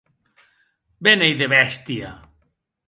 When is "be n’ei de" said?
1.03-1.47